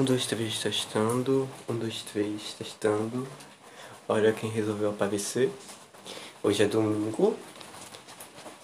Um, 0.00 0.04
dois, 0.04 0.24
três, 0.24 0.58
testando. 0.58 1.46
Um, 1.68 1.76
dois, 1.76 2.02
três, 2.04 2.54
testando. 2.54 3.28
Olha 4.08 4.32
quem 4.32 4.48
resolveu 4.48 4.88
aparecer. 4.88 5.52
Hoje 6.42 6.62
é 6.62 6.66
domingo. 6.66 7.36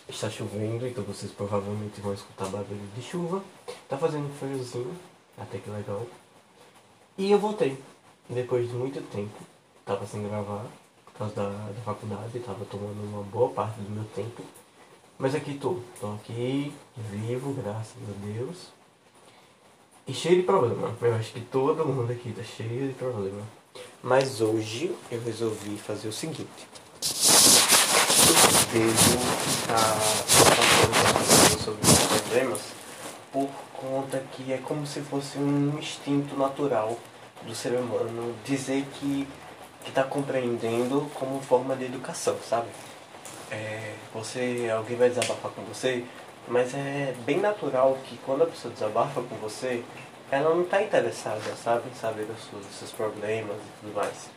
Está 0.08 0.30
chovendo, 0.30 0.86
então 0.86 1.04
vocês 1.04 1.30
provavelmente 1.30 2.00
vão 2.00 2.14
escutar 2.14 2.46
barulho 2.46 2.80
de 2.96 3.02
chuva. 3.02 3.44
Tá 3.86 3.98
fazendo 3.98 4.32
friozinho, 4.38 4.96
até 5.36 5.58
que 5.58 5.68
legal. 5.68 6.06
E 7.18 7.30
eu 7.30 7.38
voltei. 7.38 7.76
Depois 8.30 8.66
de 8.66 8.74
muito 8.74 9.02
tempo. 9.10 9.38
Tava 9.84 10.06
sem 10.06 10.26
gravar, 10.26 10.64
por 11.04 11.18
causa 11.18 11.34
da, 11.34 11.50
da 11.50 11.82
faculdade. 11.84 12.40
Tava 12.40 12.64
tomando 12.64 13.12
uma 13.12 13.22
boa 13.24 13.50
parte 13.50 13.78
do 13.78 13.90
meu 13.90 14.04
tempo. 14.14 14.42
Mas 15.18 15.34
aqui 15.34 15.58
tô. 15.58 15.80
Tô 16.00 16.14
aqui, 16.14 16.72
vivo, 16.96 17.52
graças 17.52 17.98
a 18.08 18.26
Deus. 18.26 18.74
E 20.08 20.14
cheio 20.14 20.36
de 20.36 20.42
problema. 20.44 20.94
Eu 21.02 21.16
acho 21.16 21.32
que 21.32 21.40
todo 21.40 21.84
mundo 21.84 22.12
aqui 22.12 22.32
tá 22.32 22.42
cheio 22.44 22.86
de 22.86 22.94
problema. 22.94 23.42
Mas 24.00 24.40
hoje 24.40 24.94
eu 25.10 25.20
resolvi 25.20 25.76
fazer 25.76 26.06
o 26.06 26.12
seguinte. 26.12 26.46
Eu 28.28 28.72
devo 28.72 29.18
estar 29.50 29.76
falando 29.76 31.60
sobre 31.60 31.90
os 31.90 31.98
problemas 31.98 32.60
por 33.32 33.48
conta 33.72 34.22
que 34.30 34.52
é 34.52 34.58
como 34.58 34.86
se 34.86 35.00
fosse 35.00 35.38
um 35.38 35.76
instinto 35.76 36.36
natural 36.36 36.96
do 37.44 37.52
ser 37.52 37.72
humano 37.72 38.32
dizer 38.44 38.86
que 39.00 39.26
está 39.88 40.04
compreendendo 40.04 41.10
como 41.14 41.40
forma 41.40 41.74
de 41.74 41.84
educação, 41.84 42.36
sabe? 42.48 42.68
É, 43.50 43.94
você, 44.14 44.70
alguém 44.72 44.96
vai 44.96 45.08
desabafar 45.08 45.50
com 45.50 45.62
você, 45.62 46.04
mas 46.48 46.74
é 46.74 47.14
bem 47.24 47.40
natural 47.40 47.98
que 48.04 48.16
quando 48.18 48.42
a 48.42 48.46
pessoa 48.46 48.72
desabafa 48.72 49.22
com 49.22 49.34
você, 49.36 49.82
ela 50.30 50.54
não 50.54 50.62
está 50.62 50.82
interessada, 50.82 51.40
sabe, 51.62 51.88
em 51.88 51.94
saber 51.94 52.24
dos 52.24 52.42
seus, 52.48 52.66
dos 52.66 52.76
seus 52.76 52.90
problemas 52.92 53.56
e 53.56 53.80
tudo 53.80 53.94
mais. 53.94 54.28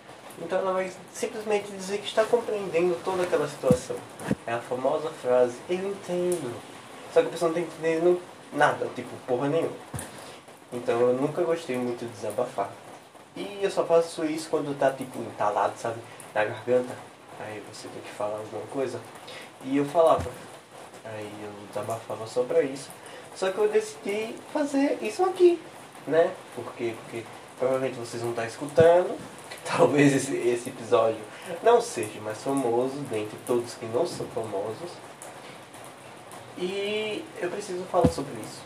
Então 0.42 0.60
ela 0.60 0.74
vai 0.74 0.92
simplesmente 1.14 1.70
dizer 1.72 1.98
que 1.98 2.08
está 2.08 2.24
compreendendo 2.24 2.98
toda 3.04 3.24
aquela 3.24 3.48
situação. 3.48 3.96
É 4.48 4.54
a 4.54 4.60
famosa 4.60 5.10
frase, 5.10 5.56
eu 5.70 5.90
entendo. 5.90 6.56
Só 7.14 7.22
que 7.22 7.28
a 7.28 7.32
pessoa 7.32 7.52
não 7.52 7.60
está 7.60 7.76
entendendo 7.76 8.22
nada, 8.54 8.88
tipo, 8.96 9.10
porra 9.28 9.50
nenhuma. 9.50 9.76
Então 10.72 11.00
eu 11.00 11.14
nunca 11.14 11.42
gostei 11.42 11.78
muito 11.78 12.06
de 12.06 12.12
desabafar. 12.12 12.70
E 13.36 13.60
eu 13.62 13.72
só 13.72 13.84
faço 13.84 14.26
isso 14.26 14.50
quando 14.50 14.78
tá 14.78 14.92
tipo 14.92 15.20
entalado, 15.20 15.74
sabe, 15.78 16.00
na 16.34 16.46
garganta. 16.46 16.94
Aí 17.40 17.62
você 17.72 17.88
tem 17.88 18.02
que 18.02 18.10
falar 18.10 18.38
alguma 18.38 18.66
coisa. 18.68 19.00
E 19.64 19.78
eu 19.78 19.86
falava. 19.86 20.30
Aí 21.06 21.32
eu 21.44 21.52
desabafava 21.68 22.28
só 22.28 22.44
pra 22.44 22.62
isso. 22.62 22.90
Só 23.36 23.52
que 23.52 23.58
eu 23.58 23.70
decidi 23.70 24.36
fazer 24.52 24.98
isso 25.02 25.24
aqui, 25.24 25.62
né? 26.08 26.32
Por 26.56 26.74
quê? 26.74 26.94
Porque 27.04 27.24
provavelmente 27.58 27.96
vocês 27.96 28.22
não 28.22 28.32
estão 28.32 28.46
escutando. 28.46 29.18
Talvez 29.66 30.14
esse, 30.14 30.36
esse 30.36 30.70
episódio 30.70 31.22
não 31.64 31.80
seja 31.80 32.20
mais 32.22 32.42
famoso 32.44 32.96
dentre 33.10 33.38
todos 33.46 33.74
que 33.76 33.86
não 33.86 34.06
são 34.06 34.26
famosos. 34.28 34.92
E 36.58 37.24
eu 37.40 37.50
preciso 37.50 37.84
falar 37.86 38.10
sobre 38.10 38.34
isso. 38.42 38.62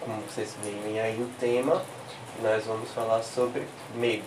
Como 0.00 0.20
vocês 0.22 0.56
veem 0.62 1.00
aí 1.00 1.20
o 1.20 1.30
tema, 1.38 1.82
nós 2.42 2.64
vamos 2.64 2.90
falar 2.90 3.22
sobre 3.22 3.66
medo. 3.94 4.24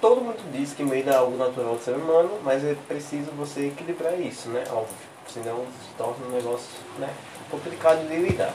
Todo 0.00 0.20
mundo 0.20 0.42
diz 0.52 0.74
que 0.74 0.82
medo 0.82 1.10
é 1.10 1.14
algo 1.14 1.36
natural 1.36 1.76
do 1.76 1.82
ser 1.82 1.94
humano, 1.94 2.40
mas 2.42 2.64
é 2.64 2.74
preciso 2.88 3.30
você 3.30 3.68
equilibrar 3.68 4.20
isso, 4.20 4.48
né? 4.48 4.64
Óbvio. 4.70 5.11
Senão 5.28 5.64
se 5.66 5.94
torna 5.96 6.26
um 6.26 6.30
negócio 6.30 6.68
né, 6.98 7.12
complicado 7.50 8.06
de 8.06 8.16
lidar. 8.16 8.54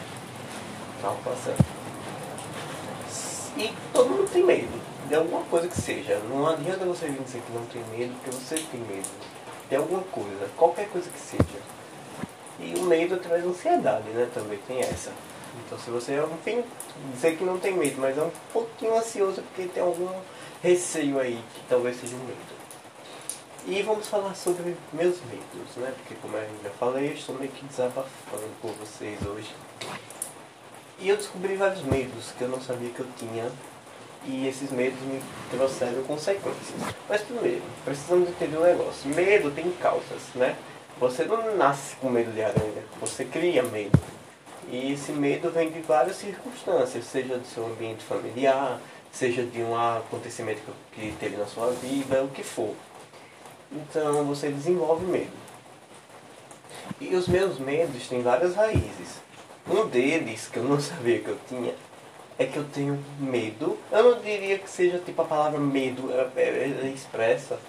Calma, 1.02 1.20
passando. 1.24 1.66
E 3.58 3.74
todo 3.92 4.10
mundo 4.10 4.30
tem 4.32 4.44
medo 4.44 4.82
de 5.08 5.16
alguma 5.16 5.44
coisa 5.46 5.68
que 5.68 5.80
seja. 5.80 6.20
Não 6.30 6.48
adianta 6.48 6.86
você 6.86 7.08
vir 7.08 7.24
dizer 7.24 7.42
que 7.42 7.52
não 7.52 7.66
tem 7.66 7.84
medo, 7.98 8.14
porque 8.16 8.32
você 8.32 8.56
tem 8.72 8.80
medo 8.82 9.10
de 9.70 9.76
alguma 9.76 10.04
coisa, 10.04 10.48
qualquer 10.56 10.88
coisa 10.90 11.10
que 11.10 11.20
seja. 11.20 11.60
E 12.60 12.74
o 12.78 12.84
medo 12.84 13.18
traz 13.18 13.46
ansiedade, 13.46 14.10
né? 14.10 14.30
Também 14.34 14.60
tem 14.68 14.80
essa. 14.80 15.12
Então 15.66 15.78
se 15.80 15.90
você, 15.90 16.20
enfim, 16.20 16.64
dizer 17.14 17.38
que 17.38 17.44
não 17.44 17.58
tem 17.58 17.74
medo, 17.74 18.00
mas 18.00 18.18
é 18.18 18.22
um 18.22 18.32
pouquinho 18.54 18.96
ansioso 18.96 19.42
porque 19.42 19.68
tem 19.68 19.82
algum 19.82 20.10
receio 20.62 21.20
aí 21.20 21.42
que 21.54 21.62
talvez 21.68 22.00
seja 22.00 22.16
um 22.16 22.20
medo. 22.20 22.67
E 23.70 23.82
vamos 23.82 24.08
falar 24.08 24.34
sobre 24.34 24.78
meus 24.94 25.18
medos, 25.26 25.76
né? 25.76 25.94
Porque 25.98 26.16
como 26.22 26.38
eu 26.38 26.48
já 26.64 26.70
falei, 26.70 27.10
eu 27.10 27.14
estou 27.16 27.36
meio 27.36 27.52
que 27.52 27.66
desabafando 27.66 28.48
por 28.62 28.72
vocês 28.76 29.20
hoje. 29.26 29.54
E 30.98 31.10
eu 31.10 31.18
descobri 31.18 31.58
vários 31.58 31.82
medos 31.82 32.32
que 32.38 32.44
eu 32.44 32.48
não 32.48 32.62
sabia 32.62 32.90
que 32.92 33.02
eu 33.02 33.08
tinha. 33.18 33.52
E 34.24 34.48
esses 34.48 34.72
medos 34.72 34.98
me 35.02 35.22
trouxeram 35.52 36.02
consequências. 36.04 36.96
Mas 37.10 37.22
primeiro, 37.24 37.62
precisamos 37.84 38.30
entender 38.30 38.58
um 38.58 38.64
negócio. 38.64 39.10
Medo 39.10 39.52
tem 39.52 39.70
causas, 39.72 40.22
né? 40.34 40.56
Você 40.98 41.26
não 41.26 41.58
nasce 41.58 41.98
com 41.98 42.10
medo 42.10 42.32
de 42.32 42.42
aranha, 42.42 42.84
você 43.02 43.26
cria 43.26 43.64
medo. 43.64 44.00
E 44.70 44.94
esse 44.94 45.12
medo 45.12 45.52
vem 45.52 45.70
de 45.70 45.82
várias 45.82 46.16
circunstâncias, 46.16 47.04
seja 47.04 47.38
do 47.38 47.46
seu 47.46 47.66
ambiente 47.66 48.06
familiar, 48.06 48.80
seja 49.12 49.44
de 49.44 49.62
um 49.62 49.78
acontecimento 49.78 50.62
que 50.94 51.14
teve 51.20 51.36
na 51.36 51.46
sua 51.46 51.72
vida, 51.72 52.24
o 52.24 52.30
que 52.30 52.44
for. 52.44 52.74
Então 53.72 54.24
você 54.26 54.50
desenvolve 54.50 55.06
medo. 55.06 55.32
E 57.00 57.16
os 57.16 57.28
meus 57.28 57.60
medos 57.60 58.08
têm 58.08 58.22
várias 58.22 58.56
raízes. 58.56 59.22
Um 59.70 59.88
deles, 59.88 60.48
que 60.48 60.58
eu 60.58 60.64
não 60.64 60.80
sabia 60.82 61.20
que 61.20 61.28
eu 61.28 61.38
tinha, 61.48 61.74
é 62.40 62.46
que 62.46 62.58
eu 62.58 62.64
tenho 62.66 63.04
medo. 63.20 63.78
Eu 63.92 64.16
não 64.16 64.22
diria 64.22 64.58
que 64.58 64.70
seja 64.70 65.00
tipo 65.00 65.22
a 65.22 65.26
palavra 65.26 65.60
medo, 65.60 66.12
ela 66.12 66.88
expressa 66.88 67.60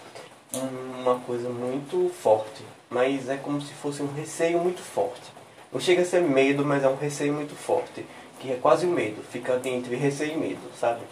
uma 0.53 1.19
coisa 1.21 1.49
muito 1.49 2.11
forte, 2.11 2.65
mas 2.89 3.29
é 3.29 3.37
como 3.37 3.61
se 3.61 3.73
fosse 3.75 4.03
um 4.03 4.13
receio 4.13 4.59
muito 4.59 4.81
forte. 4.81 5.33
Não 5.73 5.81
chega 5.81 6.03
a 6.03 6.05
ser 6.05 6.23
medo, 6.23 6.65
mas 6.65 6.83
é 6.83 6.89
um 6.89 6.97
receio 6.97 7.35
muito 7.35 7.55
forte, 7.55 8.05
que 8.41 8.51
é 8.51 8.57
quase 8.57 8.87
o 8.87 8.91
medo, 8.91 9.23
fica 9.31 9.61
entre 9.65 9.95
receio 9.97 10.35
e 10.35 10.37
medo, 10.37 10.71
sabe? 10.79 11.03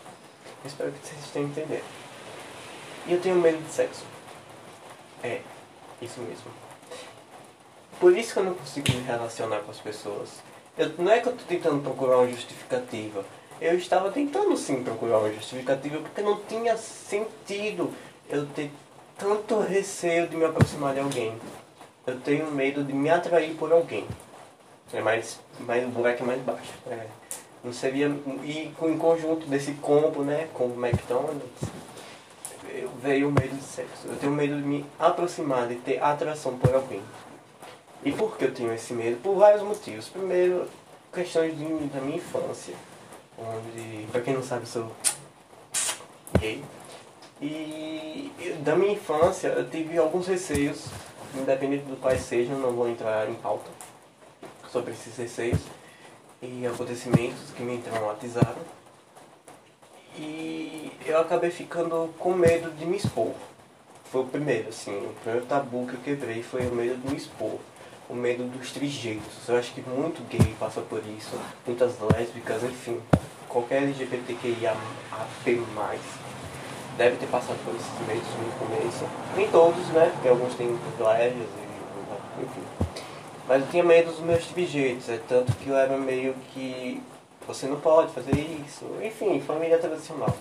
Espero 0.64 0.90
que 0.92 1.06
vocês 1.06 1.30
tenham 1.32 1.48
entendido. 1.48 1.84
E 3.06 3.12
eu 3.12 3.20
tenho 3.20 3.36
medo 3.36 3.62
de 3.62 3.70
sexo. 3.70 4.04
É, 5.22 5.40
isso 6.00 6.20
mesmo. 6.20 6.50
Por 7.98 8.16
isso 8.16 8.32
que 8.32 8.38
eu 8.38 8.44
não 8.44 8.54
consigo 8.54 8.92
me 8.92 9.00
relacionar 9.02 9.60
com 9.60 9.70
as 9.70 9.78
pessoas. 9.78 10.28
Eu, 10.76 10.90
não 10.98 11.10
é 11.10 11.20
que 11.20 11.28
eu 11.28 11.32
estou 11.32 11.46
tentando 11.46 11.82
procurar 11.82 12.18
uma 12.18 12.28
justificativa. 12.28 13.24
Eu 13.60 13.78
estava 13.78 14.10
tentando 14.10 14.54
sim 14.56 14.82
procurar 14.82 15.18
uma 15.18 15.32
justificativa 15.32 15.98
porque 16.00 16.20
não 16.20 16.38
tinha 16.40 16.76
sentido 16.76 17.90
eu 18.28 18.44
ter 18.46 18.70
tanto 19.16 19.60
receio 19.60 20.28
de 20.28 20.36
me 20.36 20.44
aproximar 20.44 20.92
de 20.92 21.00
alguém. 21.00 21.34
Eu 22.06 22.20
tenho 22.20 22.50
medo 22.50 22.84
de 22.84 22.92
me 22.92 23.08
atrair 23.08 23.54
por 23.54 23.72
alguém. 23.72 24.06
É 24.92 25.00
mais, 25.00 25.40
mais 25.60 25.84
o 25.84 25.88
buraco 25.88 26.22
é 26.22 26.26
mais 26.26 26.42
baixo. 26.42 26.72
É, 26.86 27.06
não 27.64 27.72
seria. 27.72 28.08
E 28.44 28.72
em 28.82 28.98
conjunto 28.98 29.46
desse 29.46 29.72
combo, 29.72 30.22
né? 30.22 30.48
Com 30.52 30.66
o 30.66 30.86
McDonald's, 30.86 31.62
veio 33.02 33.28
o 33.28 33.32
medo 33.32 33.54
de 33.56 33.62
sexo. 33.62 34.06
Eu 34.06 34.16
tenho 34.16 34.32
medo 34.32 34.56
de 34.56 34.62
me 34.62 34.84
aproximar, 34.98 35.68
de 35.68 35.76
ter 35.76 36.02
atração 36.02 36.56
por 36.58 36.74
alguém. 36.74 37.02
E 38.04 38.12
por 38.12 38.36
que 38.36 38.44
eu 38.44 38.54
tenho 38.54 38.72
esse 38.72 38.92
medo? 38.92 39.20
Por 39.22 39.36
vários 39.36 39.62
motivos. 39.62 40.08
Primeiro, 40.08 40.68
questões 41.12 41.56
de, 41.56 41.64
da 41.64 42.00
minha 42.00 42.16
infância. 42.16 42.74
Onde, 43.38 44.06
pra 44.12 44.20
quem 44.20 44.34
não 44.34 44.42
sabe, 44.42 44.62
eu 44.62 44.66
sou 44.66 44.92
gay. 46.38 46.62
E 47.40 48.32
da 48.60 48.74
minha 48.74 48.92
infância 48.92 49.48
eu 49.48 49.68
tive 49.68 49.98
alguns 49.98 50.26
receios, 50.26 50.86
independente 51.34 51.84
do 51.84 51.96
quais 51.96 52.22
sejam, 52.22 52.58
não 52.58 52.72
vou 52.72 52.88
entrar 52.88 53.28
em 53.28 53.34
pauta 53.34 53.70
sobre 54.72 54.92
esses 54.92 55.16
receios 55.16 55.60
e 56.40 56.66
acontecimentos 56.66 57.50
que 57.54 57.62
me 57.62 57.78
traumatizaram. 57.78 58.56
E 60.18 60.92
eu 61.04 61.20
acabei 61.20 61.50
ficando 61.50 62.12
com 62.18 62.32
medo 62.32 62.70
de 62.76 62.86
me 62.86 62.96
expor. 62.96 63.32
Foi 64.10 64.22
o 64.22 64.24
primeiro, 64.24 64.68
assim, 64.68 64.96
o 64.96 65.14
primeiro 65.22 65.46
tabu 65.46 65.86
que 65.86 65.94
eu 65.94 66.00
quebrei 66.00 66.42
foi 66.42 66.66
o 66.66 66.74
medo 66.74 66.96
de 66.96 67.10
me 67.10 67.16
expor. 67.16 67.58
O 68.08 68.14
medo 68.14 68.44
dos 68.44 68.72
trejeitos. 68.72 69.48
Eu 69.48 69.56
acho 69.56 69.72
que 69.74 69.80
muito 69.82 70.22
gay 70.28 70.54
passa 70.58 70.80
por 70.80 71.02
isso, 71.18 71.36
muitas 71.66 71.94
lésbicas, 72.00 72.62
enfim. 72.62 73.00
Qualquer 73.48 73.82
LGBTQIA 73.82 74.76
deve 76.96 77.16
ter 77.16 77.26
passado 77.26 77.58
por 77.64 77.74
esses 77.74 78.06
medos 78.06 78.28
no 78.38 78.66
começo. 78.66 79.04
Nem 79.36 79.50
todos, 79.50 79.86
né? 79.88 80.10
Porque 80.14 80.28
alguns 80.28 80.54
têm 80.54 80.76
privilégios 80.76 81.48
e 81.48 82.42
enfim. 82.42 82.62
Mas 83.48 83.62
eu 83.62 83.68
tinha 83.68 83.84
medo 83.84 84.10
dos 84.10 84.20
meus 84.20 84.44
trejeitos, 84.46 85.08
é 85.08 85.20
tanto 85.28 85.52
que 85.52 85.68
eu 85.68 85.76
era 85.76 85.96
meio 85.96 86.34
que 86.52 87.00
você 87.46 87.66
não 87.66 87.80
pode 87.80 88.12
fazer 88.12 88.32
isso. 88.66 88.84
Enfim, 89.02 89.40
família 89.40 89.78
tradicional. 89.78 90.36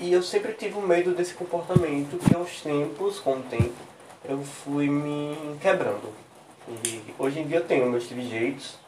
E 0.00 0.12
eu 0.12 0.22
sempre 0.22 0.52
tive 0.52 0.76
um 0.76 0.86
medo 0.86 1.14
desse 1.14 1.34
comportamento 1.34 2.18
que 2.18 2.34
aos 2.34 2.60
tempos, 2.60 3.20
com 3.20 3.34
o 3.34 3.42
tempo, 3.42 3.74
eu 4.24 4.42
fui 4.42 4.88
me 4.88 5.56
quebrando. 5.60 6.12
E 6.84 7.14
hoje 7.18 7.40
em 7.40 7.46
dia 7.46 7.58
eu 7.58 7.64
tenho 7.64 7.90
meus 7.90 8.06
trejeitos, 8.06 8.78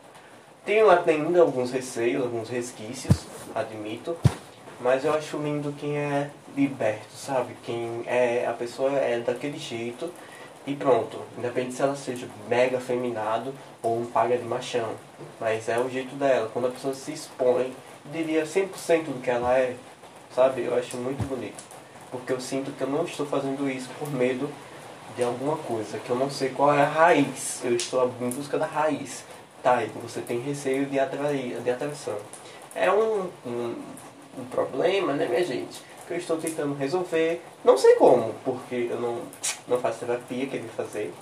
Tenho 0.67 0.91
ainda 0.91 1.43
alguns 1.43 1.71
receios, 1.71 2.25
alguns 2.25 2.49
resquícios, 2.49 3.25
admito, 3.55 4.17
mas 4.81 5.05
eu 5.05 5.15
acho 5.15 5.37
lindo 5.39 5.73
quem 5.79 5.97
é 5.97 6.29
liberto, 6.57 7.15
sabe? 7.15 7.55
Quem 7.62 8.03
é 8.05 8.45
a 8.49 8.53
pessoa 8.53 8.91
é 8.91 9.21
daquele 9.21 9.59
jeito 9.59 10.12
e 10.67 10.75
pronto, 10.75 11.21
independente 11.39 11.75
se 11.75 11.83
ela 11.83 11.95
seja 11.95 12.29
mega 12.49 12.81
feminado 12.81 13.55
ou 13.83 14.01
um 14.01 14.07
paga 14.07 14.37
de 14.37 14.45
machão, 14.45 14.95
mas 15.41 15.69
é 15.69 15.79
o 15.79 15.89
jeito 15.89 16.17
dela. 16.17 16.51
Quando 16.53 16.67
a 16.67 16.71
pessoa 16.71 16.93
se 16.93 17.13
expõe, 17.13 17.73
diria 18.13 18.45
100% 18.45 19.05
do 19.05 19.23
que 19.23 19.31
ela 19.31 19.57
é, 19.57 19.77
sabe? 20.35 20.65
Eu 20.65 20.75
acho 20.75 20.97
muito 20.97 21.25
bonito, 21.29 21.63
porque 22.11 22.33
eu 22.33 22.41
sinto 22.41 22.73
que 22.73 22.83
eu 22.83 22.89
não 22.89 23.05
estou 23.05 23.27
fazendo 23.27 23.71
isso 23.71 23.89
por 23.99 24.11
medo 24.11 24.51
de 25.17 25.23
alguma 25.23 25.57
coisa, 25.57 25.99
que 25.99 26.11
eu 26.11 26.17
não 26.17 26.31
sei 26.31 26.51
qual 26.51 26.75
é 26.75 26.83
a 26.83 26.89
raiz. 26.89 27.61
Eu 27.65 27.75
estou 27.75 28.12
em 28.21 28.31
busca 28.31 28.59
da 28.59 28.67
raiz. 28.67 29.25
Tá, 29.62 29.83
e 29.83 29.87
você 29.87 30.21
tem 30.21 30.41
receio 30.41 30.87
de 30.87 30.99
atrair, 30.99 31.61
de 31.61 31.71
atração. 31.71 32.17
É 32.75 32.91
um, 32.93 33.31
um, 33.45 33.75
um 34.39 34.45
problema, 34.51 35.15
né, 35.15 35.27
minha 35.27 35.45
gente? 35.45 35.81
Que 36.06 36.14
eu 36.14 36.19
estou 36.19 36.37
tentando 36.37 36.75
resolver. 36.75 37.43
Não 37.64 37.76
sei 37.76 37.97
como, 37.97 38.35
porque 38.44 38.88
eu 38.91 39.00
não, 39.00 39.23
não 39.67 39.79
faço 39.79 40.00
terapia, 40.00 40.47
queria 40.47 40.69
fazer. 40.70 41.12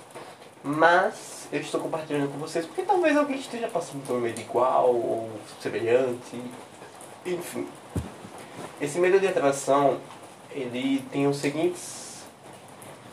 Mas 0.63 1.49
eu 1.53 1.61
estou 1.61 1.81
compartilhando 1.81 2.31
com 2.31 2.39
vocês 2.39 2.67
porque 2.67 2.83
talvez 2.83 3.17
alguém 3.17 3.39
esteja 3.39 3.69
passando 3.69 4.07
por 4.07 4.17
um 4.17 4.21
medo 4.21 4.41
igual 4.41 4.95
ou 4.95 5.31
semelhante. 5.61 6.41
Enfim. 7.25 7.67
Esse 8.81 8.99
medo 8.99 9.21
de 9.21 9.27
atração, 9.27 9.99
ele 10.51 11.05
tem 11.11 11.27
os 11.27 11.37
seguintes 11.37 12.25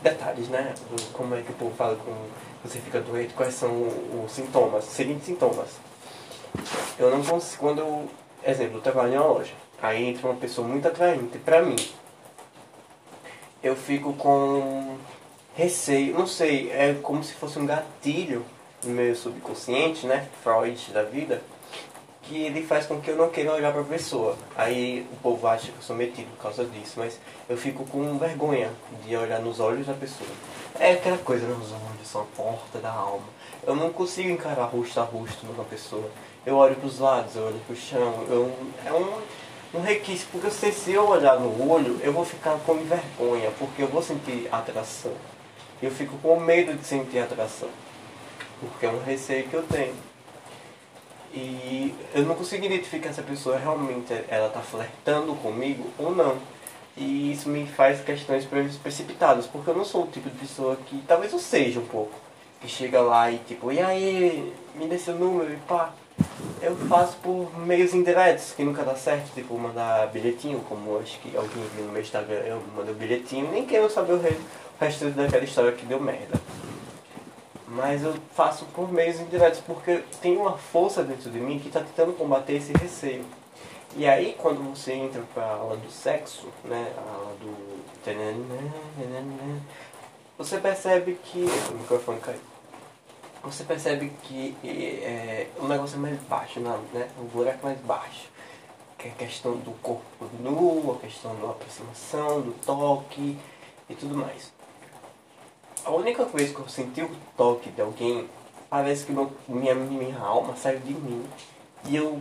detalhes, 0.02 0.48
né? 0.48 0.74
Como 1.12 1.34
é 1.34 1.42
que 1.42 1.52
o 1.52 1.54
povo 1.54 1.74
fala 1.76 1.96
com 1.96 2.12
você 2.64 2.78
fica 2.78 3.00
doente, 3.00 3.34
quais 3.34 3.54
são 3.54 3.88
os 4.24 4.30
sintomas, 4.30 4.86
os 4.86 4.92
seguintes 4.92 5.26
sintomas. 5.26 5.68
Eu 6.98 7.10
não 7.10 7.22
consigo, 7.24 7.60
quando 7.60 8.08
exemplo, 8.44 8.78
eu 8.78 8.80
trabalho 8.80 9.14
em 9.14 9.16
uma 9.16 9.26
loja, 9.26 9.52
aí 9.82 10.08
entra 10.08 10.28
uma 10.28 10.38
pessoa 10.38 10.66
muito 10.66 10.86
atraente 10.88 11.36
pra 11.38 11.60
mim. 11.60 11.76
Eu 13.62 13.76
fico 13.76 14.12
com 14.14 14.96
receio, 15.54 16.14
não 16.14 16.26
sei, 16.26 16.70
é 16.70 16.94
como 17.02 17.22
se 17.22 17.34
fosse 17.34 17.58
um 17.58 17.66
gatilho 17.66 18.44
no 18.82 18.90
meu 18.90 19.14
subconsciente, 19.14 20.06
né? 20.06 20.28
Freud 20.42 20.90
da 20.92 21.02
vida 21.02 21.42
que 22.22 22.36
ele 22.36 22.62
faz 22.62 22.86
com 22.86 23.00
que 23.00 23.10
eu 23.10 23.16
não 23.16 23.28
queira 23.28 23.52
olhar 23.52 23.72
para 23.72 23.82
a 23.82 23.84
pessoa. 23.84 24.36
Aí 24.56 25.06
o 25.12 25.16
povo 25.16 25.46
acha 25.46 25.66
que 25.70 25.76
eu 25.76 25.82
sou 25.82 25.94
metido 25.94 26.30
por 26.36 26.44
causa 26.44 26.64
disso, 26.64 26.94
mas 26.96 27.18
eu 27.48 27.56
fico 27.56 27.84
com 27.84 28.16
vergonha 28.16 28.70
de 29.04 29.16
olhar 29.16 29.40
nos 29.40 29.60
olhos 29.60 29.86
da 29.86 29.92
pessoa. 29.92 30.30
É 30.78 30.92
aquela 30.92 31.18
coisa, 31.18 31.46
né? 31.46 31.54
os 31.60 31.72
olhos 31.72 32.06
são 32.06 32.22
a 32.22 32.36
porta 32.36 32.78
da 32.78 32.90
alma. 32.90 33.26
Eu 33.66 33.76
não 33.76 33.90
consigo 33.92 34.30
encarar 34.30 34.64
rosto 34.64 35.00
a 35.00 35.02
rosto 35.02 35.44
numa 35.46 35.64
pessoa. 35.64 36.08
Eu 36.46 36.56
olho 36.56 36.74
para 36.76 36.86
os 36.86 36.98
lados, 36.98 37.36
eu 37.36 37.44
olho 37.44 37.60
para 37.66 37.74
o 37.74 37.76
chão. 37.76 38.24
Eu, 38.28 38.52
é 38.86 38.92
um, 38.92 39.20
um 39.74 39.80
requisito, 39.80 40.28
porque 40.32 40.46
eu 40.48 40.50
sei, 40.50 40.72
se 40.72 40.92
eu 40.92 41.08
olhar 41.08 41.38
no 41.40 41.70
olho, 41.70 41.98
eu 42.02 42.12
vou 42.12 42.24
ficar 42.24 42.58
com 42.58 42.74
vergonha, 42.84 43.50
porque 43.58 43.82
eu 43.82 43.88
vou 43.88 44.02
sentir 44.02 44.48
atração. 44.52 45.12
Eu 45.82 45.90
fico 45.90 46.16
com 46.18 46.38
medo 46.38 46.74
de 46.74 46.86
sentir 46.86 47.18
atração, 47.18 47.68
porque 48.60 48.86
é 48.86 48.90
um 48.90 49.02
receio 49.02 49.48
que 49.48 49.54
eu 49.54 49.62
tenho. 49.62 49.94
E 51.34 51.94
eu 52.14 52.24
não 52.24 52.34
consigo 52.34 52.64
identificar 52.64 53.12
se 53.12 53.20
a 53.20 53.24
pessoa 53.24 53.56
realmente 53.56 54.12
ela 54.28 54.48
está 54.48 54.60
flertando 54.60 55.34
comigo 55.36 55.88
ou 55.98 56.14
não. 56.14 56.36
E 56.94 57.32
isso 57.32 57.48
me 57.48 57.66
faz 57.66 58.02
questões 58.04 58.44
precipitadas, 58.82 59.46
porque 59.46 59.70
eu 59.70 59.74
não 59.74 59.84
sou 59.84 60.04
o 60.04 60.08
tipo 60.08 60.28
de 60.28 60.36
pessoa 60.36 60.76
que, 60.76 61.02
talvez 61.08 61.32
eu 61.32 61.38
seja 61.38 61.80
um 61.80 61.86
pouco, 61.86 62.12
que 62.60 62.68
chega 62.68 63.00
lá 63.00 63.30
e 63.30 63.38
tipo, 63.38 63.72
e 63.72 63.80
aí, 63.80 64.52
me 64.74 64.86
dê 64.86 64.98
seu 64.98 65.14
número 65.14 65.50
e 65.50 65.56
pá. 65.56 65.94
Eu 66.60 66.76
faço 66.88 67.16
por 67.16 67.58
meios 67.58 67.92
indiretos, 67.92 68.52
que 68.52 68.62
nunca 68.62 68.84
dá 68.84 68.94
certo, 68.94 69.34
tipo 69.34 69.58
mandar 69.58 70.06
bilhetinho, 70.08 70.60
como 70.68 70.98
acho 70.98 71.18
que 71.18 71.36
alguém 71.36 71.64
viu 71.74 71.86
no 71.86 71.92
meu 71.92 72.02
Instagram, 72.02 72.40
eu 72.46 72.62
mando 72.76 72.94
bilhetinho, 72.94 73.50
nem 73.50 73.66
quero 73.66 73.90
saber 73.90 74.12
o 74.12 74.20
resto 74.78 75.10
daquela 75.10 75.44
história 75.44 75.72
que 75.72 75.84
deu 75.84 76.00
merda 76.00 76.40
mas 77.72 78.02
eu 78.02 78.14
faço 78.34 78.66
por 78.66 78.92
meios 78.92 79.18
indiretos, 79.18 79.60
porque 79.60 80.02
tem 80.20 80.36
uma 80.36 80.58
força 80.58 81.02
dentro 81.02 81.30
de 81.30 81.38
mim 81.38 81.58
que 81.58 81.68
está 81.68 81.80
tentando 81.80 82.12
combater 82.12 82.54
esse 82.54 82.72
receio. 82.74 83.24
E 83.96 84.06
aí, 84.06 84.36
quando 84.38 84.74
você 84.74 84.92
entra 84.92 85.22
para 85.34 85.44
a 85.44 85.54
aula 85.54 85.76
do 85.76 85.90
sexo, 85.90 86.48
né, 86.64 86.92
a 86.96 87.00
aula 87.00 87.34
do... 87.40 87.82
Você 90.38 90.58
percebe 90.58 91.18
que... 91.24 91.46
O 91.70 91.74
microfone 91.74 92.20
caiu. 92.20 92.51
Você 93.44 93.64
percebe 93.64 94.12
que 94.22 94.56
é, 94.62 95.48
o 95.58 95.66
negócio 95.66 95.96
é 95.96 95.98
mais 95.98 96.20
baixo, 96.22 96.60
né? 96.60 96.78
O 97.18 97.24
buraco 97.24 97.66
é 97.66 97.70
mais 97.70 97.80
baixo. 97.80 98.28
Que 98.96 99.08
é 99.08 99.10
a 99.10 99.14
questão 99.14 99.56
do 99.56 99.72
corpo 99.82 100.30
nu, 100.38 100.92
a 100.92 100.98
questão 101.00 101.34
da 101.40 101.50
aproximação, 101.50 102.40
do 102.40 102.52
toque 102.64 103.36
e 103.88 103.94
tudo 103.96 104.16
mais. 104.16 104.52
A 105.84 105.90
única 105.90 106.24
vez 106.26 106.52
que 106.52 106.60
eu 106.60 106.68
senti 106.68 107.02
o 107.02 107.10
toque 107.36 107.70
de 107.70 107.80
alguém, 107.80 108.28
parece 108.70 109.04
que 109.04 109.12
meu, 109.12 109.32
minha, 109.48 109.74
minha 109.74 110.18
alma 110.20 110.54
saiu 110.54 110.78
de 110.78 110.94
mim. 110.94 111.26
E 111.86 111.96
eu. 111.96 112.20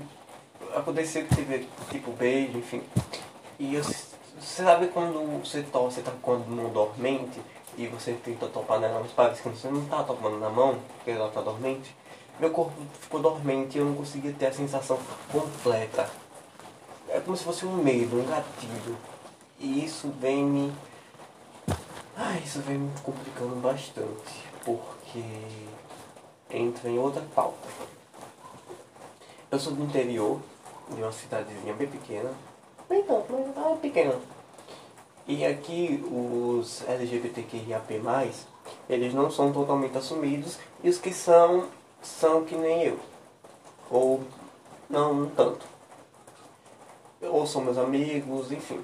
Aconteceu 0.73 1.25
que 1.25 1.35
teve 1.35 1.67
tipo 1.91 2.11
beijo, 2.13 2.57
enfim. 2.57 2.81
E 3.59 3.75
eu, 3.75 3.83
você 4.41 4.63
sabe 4.63 4.87
quando 4.87 5.39
você 5.39 5.61
toca, 5.61 5.91
você 5.91 6.01
tá 6.01 6.11
quando 6.21 6.47
não 6.47 6.69
dormente 6.69 7.39
e 7.77 7.87
você 7.87 8.13
tenta 8.13 8.47
topar 8.47 8.79
nela, 8.79 8.99
mas 8.99 9.11
parece 9.11 9.41
que 9.41 9.49
você 9.49 9.69
não 9.69 9.85
tá 9.85 10.03
topando 10.03 10.39
na 10.39 10.49
mão, 10.49 10.79
porque 10.95 11.11
ela 11.11 11.29
tá 11.29 11.41
dormente. 11.41 11.95
Meu 12.39 12.49
corpo 12.49 12.73
ficou 12.99 13.21
dormente 13.21 13.77
e 13.77 13.81
eu 13.81 13.85
não 13.85 13.95
conseguia 13.95 14.33
ter 14.33 14.47
a 14.47 14.53
sensação 14.53 14.97
completa. 15.31 16.09
É 17.07 17.19
como 17.19 17.37
se 17.37 17.43
fosse 17.43 17.65
um 17.65 17.75
medo, 17.75 18.19
um 18.19 18.25
gatilho. 18.25 18.97
E 19.59 19.85
isso 19.85 20.11
vem 20.19 20.43
me 20.43 20.73
ah, 22.17 22.37
isso 22.37 22.59
vem 22.61 22.77
me 22.77 22.91
complicando 23.03 23.55
bastante, 23.55 24.43
porque 24.65 25.23
entra 26.49 26.89
em 26.89 26.99
outra 26.99 27.23
pauta. 27.33 27.67
Eu 29.49 29.59
sou 29.59 29.73
do 29.73 29.83
interior, 29.83 30.39
de 30.89 31.01
uma 31.01 31.11
cidadezinha 31.11 31.73
bem 31.73 31.87
pequena, 31.87 32.31
bem 32.91 33.03
tanto, 33.03 33.31
mas 33.31 33.55
tá 33.55 33.75
pequena. 33.81 34.15
E 35.25 35.45
aqui 35.45 36.03
os 36.11 36.83
LGBTQIAP+, 36.87 38.01
eles 38.89 39.13
não 39.13 39.31
são 39.31 39.53
totalmente 39.53 39.97
assumidos, 39.97 40.59
e 40.83 40.89
os 40.89 40.97
que 40.97 41.13
são, 41.13 41.67
são 42.01 42.43
que 42.43 42.55
nem 42.55 42.83
eu. 42.83 42.99
Ou 43.89 44.21
não 44.89 45.29
tanto. 45.29 45.65
Ou 47.21 47.47
são 47.47 47.61
meus 47.61 47.77
amigos, 47.77 48.51
enfim. 48.51 48.81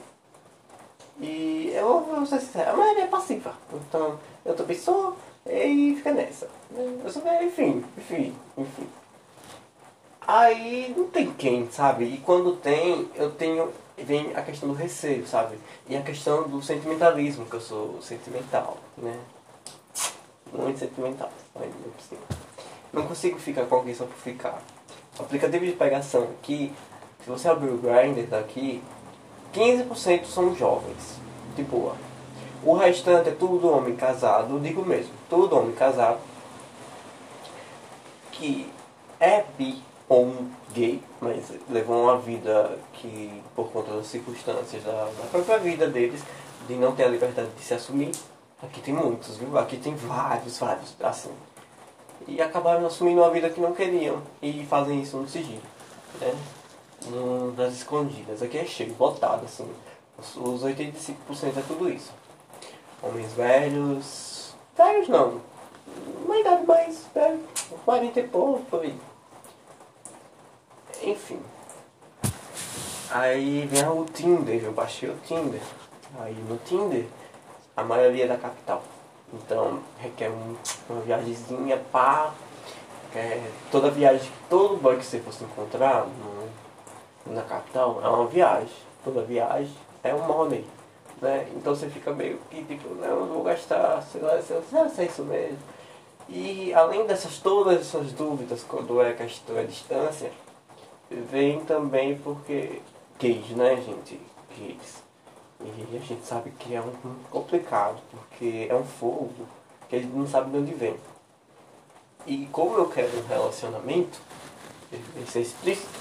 E 1.19 1.71
eu 1.73 2.01
vou 2.01 2.25
ser 2.25 2.39
sincero, 2.39 2.71
a 2.71 2.77
maioria 2.77 3.03
é 3.03 3.07
passiva. 3.07 3.53
Então 3.73 4.19
eu 4.45 4.55
também 4.55 4.77
sou 4.77 5.17
e 5.45 5.95
fica 5.97 6.13
nessa. 6.13 6.47
Eu 7.03 7.09
sou, 7.09 7.23
enfim, 7.41 7.83
enfim, 7.97 8.35
enfim. 8.57 8.87
Aí 10.27 10.93
não 10.95 11.07
tem 11.07 11.31
quem, 11.31 11.71
sabe? 11.71 12.05
E 12.05 12.17
quando 12.17 12.57
tem, 12.57 13.09
eu 13.15 13.31
tenho. 13.31 13.71
Vem 13.97 14.35
a 14.35 14.41
questão 14.41 14.69
do 14.69 14.75
receio, 14.75 15.25
sabe? 15.25 15.57
E 15.89 15.97
a 15.97 16.01
questão 16.01 16.47
do 16.47 16.61
sentimentalismo, 16.61 17.45
que 17.45 17.55
eu 17.55 17.61
sou 17.61 17.99
sentimental, 18.01 18.77
né? 18.95 19.19
Muito 20.53 20.79
sentimental, 20.79 21.29
Não 22.93 23.07
consigo 23.07 23.39
ficar 23.39 23.65
com 23.65 23.75
alguém 23.75 23.95
só 23.95 24.05
por 24.05 24.15
ficar. 24.15 24.61
O 25.19 25.23
aplicativo 25.23 25.65
de 25.65 25.73
pegação 25.73 26.23
aqui, 26.23 26.71
se 27.23 27.29
você 27.29 27.49
abrir 27.49 27.69
o 27.69 27.77
Grindr 27.77 28.27
daqui, 28.27 28.83
15% 29.53 30.25
são 30.25 30.55
jovens, 30.55 31.17
de 31.55 31.63
boa. 31.63 31.95
O 32.63 32.75
restante 32.75 33.29
é 33.29 33.31
tudo 33.31 33.69
homem 33.69 33.95
casado, 33.95 34.59
digo 34.59 34.85
mesmo, 34.85 35.11
tudo 35.29 35.57
homem 35.57 35.73
casado, 35.73 36.19
que 38.31 38.71
é 39.19 39.43
bi 39.57 39.81
ou 40.09 40.25
um 40.25 40.49
gay, 40.73 41.01
mas 41.19 41.51
levou 41.69 42.03
uma 42.03 42.17
vida 42.17 42.77
que, 42.93 43.43
por 43.55 43.69
conta 43.71 43.91
das 43.93 44.07
circunstâncias 44.07 44.83
da, 44.83 44.91
da 44.91 45.27
própria 45.29 45.57
vida 45.59 45.87
deles, 45.87 46.21
de 46.67 46.75
não 46.75 46.95
ter 46.95 47.03
a 47.03 47.09
liberdade 47.09 47.49
de 47.57 47.63
se 47.63 47.73
assumir. 47.73 48.11
Aqui 48.61 48.81
tem 48.81 48.93
muitos, 48.93 49.37
viu? 49.37 49.57
Aqui 49.57 49.77
tem 49.77 49.95
vários, 49.95 50.57
vários, 50.57 50.95
assim. 51.01 51.31
E 52.27 52.41
acabaram 52.41 52.85
assumindo 52.85 53.21
uma 53.21 53.29
vida 53.29 53.49
que 53.49 53.61
não 53.61 53.73
queriam 53.73 54.21
e 54.41 54.65
fazem 54.65 55.01
isso 55.01 55.17
no 55.17 55.29
sigilo, 55.29 55.61
né? 56.19 56.33
nas 57.55 57.73
escondidas. 57.73 58.41
Aqui 58.41 58.57
é 58.57 58.65
cheio, 58.65 58.93
botado 58.93 59.45
assim. 59.45 59.69
Os, 60.17 60.35
os 60.35 60.63
85% 60.63 61.13
é 61.57 61.61
tudo 61.67 61.89
isso. 61.89 62.11
Homens 63.01 63.31
velhos. 63.33 64.55
Velhos 64.75 65.07
não. 65.07 65.39
Uma 66.25 66.37
idade 66.37 66.65
mais 66.65 67.05
velha. 67.13 67.39
40 67.85 68.19
e 68.19 68.27
pouco. 68.27 68.81
Enfim. 71.07 71.39
Aí 73.09 73.65
vem 73.65 73.87
o 73.87 74.03
Tinder, 74.03 74.61
eu 74.61 74.73
baixei 74.73 75.09
o 75.09 75.15
Tinder. 75.25 75.61
Aí 76.19 76.35
no 76.49 76.57
Tinder, 76.57 77.05
a 77.77 77.81
maioria 77.81 78.25
é 78.25 78.27
da 78.27 78.35
capital. 78.35 78.83
Então 79.33 79.79
requer 79.99 80.29
um, 80.29 80.57
uma 80.89 81.01
viagemzinha 81.01 81.77
pá 81.93 82.33
é, 83.15 83.41
toda 83.71 83.89
viagem, 83.89 84.29
todo 84.49 84.75
boy 84.75 84.97
que 84.97 85.05
você 85.05 85.19
fosse 85.19 85.45
encontrar 85.45 86.05
no, 86.05 87.33
na 87.33 87.41
capital 87.41 88.01
é 88.03 88.07
uma 88.09 88.27
viagem. 88.27 88.75
Toda 89.01 89.21
viagem 89.21 89.73
é 90.03 90.13
um 90.13 90.19
rolê. 90.19 90.63
Né? 91.21 91.47
Então 91.55 91.73
você 91.73 91.89
fica 91.89 92.11
meio 92.11 92.37
que 92.49 92.65
tipo, 92.65 92.93
não, 92.95 93.27
vou 93.27 93.43
gastar, 93.43 94.01
sei 94.11 94.21
lá, 94.21 94.41
sei 94.41 94.57
lá, 94.73 94.89
se 94.89 95.01
é 95.01 95.05
isso 95.05 95.23
mesmo. 95.23 95.57
E 96.27 96.73
além 96.73 97.07
dessas 97.07 97.37
todas 97.37 97.79
essas 97.79 98.11
dúvidas 98.11 98.61
quando 98.67 99.01
é 99.01 99.13
questão 99.13 99.57
a 99.57 99.63
distância, 99.63 100.29
vem 101.09 101.63
também 101.65 102.17
porque 102.17 102.81
gays, 103.19 103.49
né 103.49 103.75
gente? 103.77 104.19
Gays. 104.57 105.03
E 105.59 105.97
a 105.97 105.99
gente 105.99 106.25
sabe 106.25 106.51
que 106.51 106.75
é 106.75 106.81
um 106.81 106.91
complicado, 107.31 107.99
porque 108.11 108.67
é 108.69 108.75
um 108.75 108.83
fogo 108.83 109.47
que 109.89 109.95
a 109.95 109.99
gente 109.99 110.13
não 110.13 110.27
sabe 110.27 110.51
de 110.51 110.57
onde 110.57 110.73
vem. 110.73 110.95
E 112.25 112.45
como 112.51 112.77
eu 112.77 112.89
quero 112.89 113.17
um 113.17 113.27
relacionamento, 113.27 114.19
isso 115.23 115.37
é 115.37 115.41
explícito, 115.41 115.99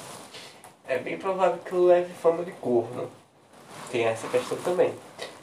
é 0.86 0.98
bem 0.98 1.16
provável 1.16 1.58
que 1.64 1.72
eu 1.72 1.84
leve 1.84 2.12
fama 2.14 2.44
de 2.44 2.52
corno. 2.52 3.08
Tem 3.90 4.04
essa 4.04 4.26
questão 4.28 4.58
também. 4.58 4.92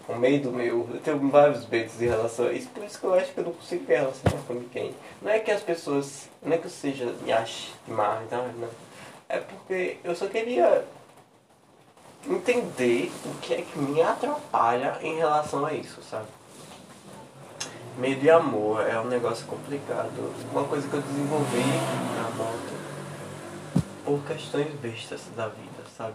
O 0.08 0.16
medo 0.16 0.52
meu, 0.52 0.88
eu 0.94 1.00
tenho 1.00 1.30
vários 1.30 1.66
medos 1.68 2.02
em 2.02 2.08
relação 2.08 2.48
a 2.48 2.54
isso, 2.54 2.68
por 2.70 2.84
isso 2.84 3.00
que 3.00 3.06
eu 3.06 3.14
acho 3.14 3.32
que 3.32 3.40
eu 3.40 3.46
não 3.46 3.54
consigo 3.54 3.86
me 3.88 3.96
relacionar 3.96 4.38
com 4.46 4.54
ninguém. 4.54 4.94
Não 5.22 5.32
é 5.32 5.40
que 5.40 5.50
as 5.50 5.64
pessoas, 5.64 6.28
não 6.42 6.54
é 6.54 6.58
que 6.58 6.66
eu 6.66 6.70
seja, 6.70 7.06
me 7.24 7.32
ache 7.32 7.72
demais, 7.88 8.30
não, 8.30 8.46
não. 8.54 8.70
É 9.34 9.40
porque 9.40 9.98
eu 10.04 10.16
só 10.16 10.28
queria 10.28 10.86
entender 12.30 13.12
o 13.26 13.34
que 13.40 13.56
é 13.56 13.62
que 13.64 13.80
me 13.80 14.00
atrapalha 14.00 15.00
em 15.02 15.16
relação 15.16 15.66
a 15.66 15.74
isso, 15.74 16.04
sabe? 16.04 16.28
Medo 17.98 18.24
e 18.24 18.30
amor 18.30 18.88
é 18.88 19.00
um 19.00 19.06
negócio 19.06 19.48
complicado. 19.48 20.12
Uma 20.52 20.66
coisa 20.66 20.88
que 20.88 20.94
eu 20.94 21.02
desenvolvi 21.02 21.64
na 22.16 22.30
moto 22.38 23.74
por 24.06 24.24
questões 24.24 24.72
bestas 24.76 25.22
da 25.36 25.48
vida, 25.48 25.84
sabe? 25.98 26.14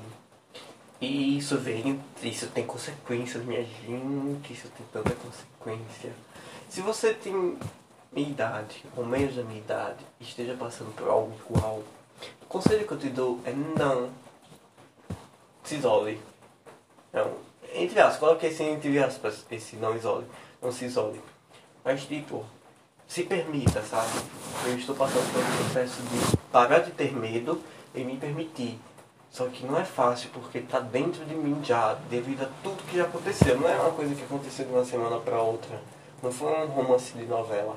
E 1.01 1.39
isso 1.39 1.59
vem, 1.59 2.01
isso 2.23 2.47
tem 2.47 2.65
consequências, 2.65 3.45
minha 3.45 3.65
gente, 3.65 4.53
isso 4.53 4.69
tem 4.77 4.87
tanta 4.93 5.13
consequência. 5.17 6.13
Se 6.69 6.81
você 6.81 7.13
tem 7.15 7.59
minha 8.13 8.29
idade, 8.29 8.85
ou 8.97 9.05
menos 9.05 9.35
da 9.35 9.43
minha 9.43 9.59
idade, 9.59 10.07
esteja 10.21 10.55
passando 10.55 10.95
por 10.95 11.09
algo 11.09 11.35
igual, 11.51 11.83
o 12.49 12.51
conselho 12.51 12.87
que 12.87 12.93
eu 12.93 12.99
te 12.99 13.11
dou 13.11 13.39
é 13.45 13.53
não 13.53 14.09
se 15.63 15.75
isole. 15.75 16.19
Não, 17.13 17.31
entre 17.75 18.01
aspas, 18.01 18.19
coloque 18.19 18.47
esse 18.47 18.63
entre 18.63 18.99
aspas, 18.99 19.45
esse 19.51 19.77
não 19.77 19.95
isole, 19.95 20.25
não 20.63 20.73
se 20.73 20.87
isole. 20.87 21.21
Mas 21.85 22.07
tipo, 22.07 22.47
se 23.07 23.25
permita, 23.25 23.83
sabe? 23.83 24.09
Eu 24.65 24.79
estou 24.79 24.97
passando 24.97 25.31
por 25.31 25.43
um 25.43 25.65
processo 25.65 26.01
de 26.01 26.37
parar 26.51 26.79
de 26.79 26.91
ter 26.93 27.13
medo 27.15 27.63
e 27.95 28.03
me 28.03 28.17
permitir. 28.17 28.81
Só 29.31 29.47
que 29.49 29.67
não 29.67 29.79
é 29.79 29.85
fácil 29.85 30.31
porque 30.33 30.57
está 30.57 30.81
dentro 30.81 31.27
de 31.27 31.35
mim 31.35 31.63
já, 31.63 31.93
devido 32.09 32.45
a 32.45 32.49
tudo 32.63 32.83
que 32.85 32.97
já 32.97 33.05
aconteceu. 33.05 33.61
Não 33.61 33.69
é 33.69 33.77
uma 33.77 33.93
coisa 33.93 34.15
que 34.15 34.23
aconteceu 34.23 34.65
de 34.65 34.73
uma 34.73 34.87
semana 34.87 35.21
para 35.21 35.39
outra. 35.43 35.83
Não 36.23 36.33
foi 36.33 36.51
um 36.51 36.67
romance 36.67 37.13
de 37.13 37.27
novela. 37.27 37.77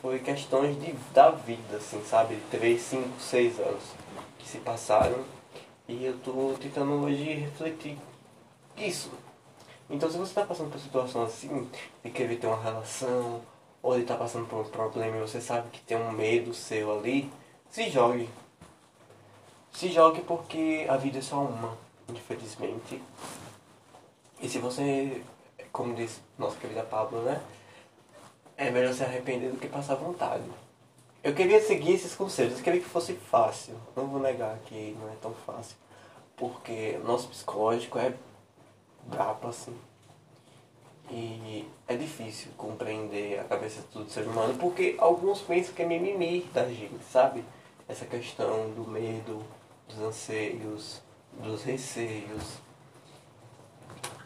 Foi 0.00 0.18
questões 0.20 0.78
de, 0.80 0.92
da 1.12 1.30
vida, 1.30 1.76
assim, 1.76 2.02
sabe? 2.04 2.38
3, 2.50 2.80
5, 2.80 3.20
6 3.20 3.60
anos 3.60 3.82
que 4.38 4.48
se 4.48 4.58
passaram. 4.58 5.24
E 5.88 6.04
eu 6.04 6.14
estou 6.14 6.56
tentando 6.58 6.92
hoje 7.04 7.24
refletir 7.34 7.98
isso. 8.76 9.10
Então, 9.90 10.10
se 10.10 10.18
você 10.18 10.30
está 10.30 10.44
passando 10.44 10.70
por 10.70 10.78
situação 10.78 11.22
assim, 11.24 11.68
de 12.04 12.10
querer 12.10 12.36
ter 12.36 12.46
uma 12.46 12.62
relação, 12.62 13.40
ou 13.82 13.98
de 13.98 14.04
tá 14.04 14.16
passando 14.16 14.46
por 14.46 14.60
um 14.60 14.70
problema 14.70 15.16
e 15.16 15.20
você 15.20 15.40
sabe 15.40 15.70
que 15.70 15.80
tem 15.80 15.96
um 15.96 16.12
medo 16.12 16.52
seu 16.52 16.96
ali, 16.96 17.30
se 17.70 17.88
jogue. 17.90 18.28
Se 19.72 19.88
jogue 19.88 20.20
porque 20.22 20.86
a 20.88 20.96
vida 20.96 21.18
é 21.18 21.22
só 21.22 21.40
uma, 21.40 21.76
infelizmente. 22.08 23.02
E 24.40 24.48
se 24.48 24.58
você, 24.58 25.22
como 25.72 25.94
diz 25.94 26.20
nossa 26.36 26.56
querida 26.58 26.82
Pablo, 26.82 27.22
né? 27.22 27.40
É 28.58 28.72
melhor 28.72 28.92
se 28.92 29.04
arrepender 29.04 29.52
do 29.52 29.56
que 29.56 29.68
passar 29.68 29.94
vontade. 29.94 30.42
Eu 31.22 31.32
queria 31.32 31.62
seguir 31.62 31.92
esses 31.92 32.16
conselhos, 32.16 32.58
eu 32.58 32.64
queria 32.64 32.80
que 32.80 32.88
fosse 32.88 33.14
fácil. 33.14 33.76
Não 33.94 34.08
vou 34.08 34.20
negar 34.20 34.58
que 34.66 34.96
não 35.00 35.08
é 35.08 35.14
tão 35.22 35.32
fácil. 35.32 35.76
Porque 36.36 36.98
nosso 37.04 37.28
psicológico 37.28 38.00
é 38.00 38.12
brabo 39.04 39.46
assim. 39.46 39.78
E 41.08 41.66
é 41.86 41.96
difícil 41.96 42.50
compreender 42.56 43.38
a 43.38 43.44
cabeça 43.44 43.80
de 43.80 43.86
todo 43.86 44.10
ser 44.10 44.26
humano, 44.26 44.54
porque 44.58 44.96
alguns 44.98 45.40
pensam 45.40 45.72
que 45.72 45.82
é 45.82 45.86
mimimi 45.86 46.42
da 46.52 46.66
gente, 46.68 47.02
sabe? 47.10 47.44
Essa 47.88 48.04
questão 48.04 48.70
do 48.70 48.86
medo, 48.86 49.42
dos 49.88 49.98
anseios, 50.00 51.00
dos 51.32 51.62
receios. 51.62 52.58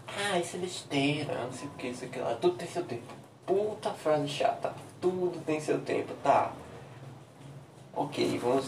Ah, 0.09 0.39
isso 0.39 0.57
é 0.57 0.61
besteira, 0.61 1.45
não 1.45 1.53
sei 1.53 1.69
o 1.69 1.71
que, 1.73 1.89
isso 1.89 2.05
aqui 2.07 2.19
lá. 2.19 2.35
Tudo 2.35 2.57
tem 2.57 2.67
seu 2.67 2.85
tempo. 2.85 3.22
Puta 3.47 3.91
frase 3.91 4.29
chata. 4.29 4.73
Tudo 5.01 5.41
tem 5.45 5.61
seu 5.61 5.81
tempo, 5.81 6.15
tá? 6.23 6.53
Ok, 7.95 8.39
vamos, 8.39 8.65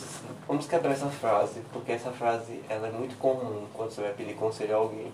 vamos 0.46 0.66
quebrar 0.66 0.92
essa 0.92 1.08
frase, 1.08 1.62
porque 1.72 1.92
essa 1.92 2.10
frase 2.10 2.60
ela 2.68 2.88
é 2.88 2.90
muito 2.90 3.16
comum 3.18 3.66
quando 3.72 3.90
você 3.90 4.02
vai 4.02 4.12
pedir 4.12 4.34
conselho 4.34 4.74
a 4.74 4.78
alguém. 4.78 5.10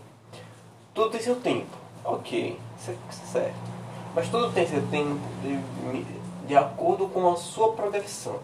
Tudo 0.93 1.11
tem 1.11 1.21
seu 1.21 1.37
tempo, 1.37 1.77
ok, 2.05 2.59
isso 2.79 2.91
é 2.91 3.13
certo. 3.13 3.71
Mas 4.15 4.29
tudo 4.29 4.53
tem 4.53 4.67
seu 4.67 4.85
tempo 4.89 5.21
de, 5.43 6.47
de 6.49 6.57
acordo 6.57 7.07
com 7.09 7.33
a 7.33 7.37
sua 7.37 7.73
progressão. 7.75 8.41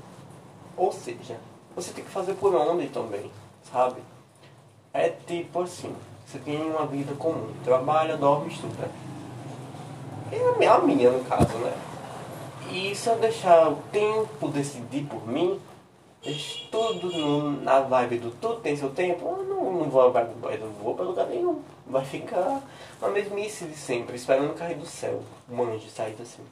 Ou 0.77 0.93
seja, 0.93 1.37
você 1.75 1.93
tem 1.93 2.05
que 2.05 2.11
fazer 2.11 2.35
por 2.35 2.55
onde 2.55 2.87
também, 2.89 3.29
sabe? 3.73 4.01
É 4.93 5.09
tipo 5.09 5.63
assim, 5.63 5.95
você 6.25 6.39
tem 6.39 6.71
uma 6.71 6.87
vida 6.87 7.15
comum, 7.17 7.53
trabalha, 7.65 8.17
dorme, 8.17 8.53
estuda. 8.53 8.89
É 10.33 10.67
a 10.67 10.79
minha, 10.79 11.11
no 11.11 11.25
caso, 11.25 11.57
né? 11.59 11.73
E 12.71 12.95
se 12.95 13.09
eu 13.09 13.17
deixar 13.17 13.69
o 13.69 13.77
tempo 13.93 14.49
decidir 14.49 15.05
por 15.05 15.27
mim, 15.27 15.61
tudo 16.71 17.51
na 17.63 17.81
vibe 17.81 18.19
do 18.19 18.31
tudo 18.33 18.61
tem 18.61 18.77
seu 18.77 18.91
tempo, 18.91 19.25
eu 19.27 19.45
não, 19.45 19.73
não 19.73 19.91
vou, 19.91 20.13
não 20.13 20.73
vou 20.83 20.95
para 20.95 21.05
lugar 21.05 21.27
nenhum. 21.29 21.63
Vai 21.87 22.05
ficar 22.05 22.63
a 23.01 23.09
mesmice 23.09 23.67
de 23.67 23.77
sempre, 23.77 24.17
esperando 24.17 24.55
cair 24.55 24.77
do 24.77 24.87
céu. 24.87 25.23
Um 25.49 25.63
anjo 25.63 25.89
sair 25.89 26.17
assim. 26.21 26.43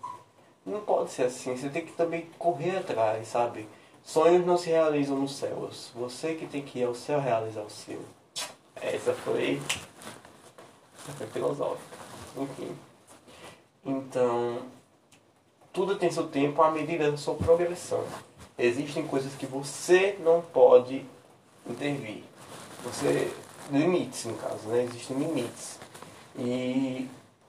Não 0.64 0.80
pode 0.80 1.10
ser 1.10 1.24
assim, 1.24 1.56
você 1.56 1.68
tem 1.68 1.84
que 1.84 1.92
também 1.92 2.28
correr 2.38 2.78
atrás, 2.78 3.28
sabe? 3.28 3.68
Sonhos 4.02 4.46
não 4.46 4.56
se 4.56 4.70
realizam 4.70 5.16
nos 5.16 5.36
céus. 5.36 5.90
Você 5.94 6.34
que 6.34 6.46
tem 6.46 6.62
que 6.62 6.78
ir 6.78 6.84
ao 6.84 6.94
céu 6.94 7.20
realizar 7.20 7.62
o 7.62 7.70
seu. 7.70 8.00
Essa 8.76 9.12
foi. 9.14 9.60
Essa 10.98 11.12
foi 11.18 11.26
filosófica. 11.26 11.98
Enfim. 12.36 12.76
Então, 13.84 14.58
tudo 15.72 15.96
tem 15.96 16.10
seu 16.10 16.26
tempo 16.28 16.62
à 16.62 16.70
medida 16.70 17.10
da 17.10 17.16
sua 17.16 17.34
progressão. 17.34 18.02
Existem 18.56 19.06
coisas 19.06 19.34
que 19.34 19.46
você 19.46 20.16
não 20.20 20.40
pode 20.40 21.04
intervir. 21.68 22.22
Você. 22.84 23.32
Limites, 23.70 24.26
no 24.26 24.34
caso, 24.34 24.68
né? 24.68 24.84
Existem 24.84 25.16
limites. 25.16 25.78
E 26.36 27.08